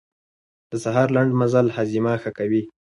د 0.71 0.73
سهار 0.83 1.07
لنډ 1.15 1.31
مزل 1.39 1.67
هاضمه 1.75 2.13
ښه 2.21 2.31
کوي. 2.37 2.61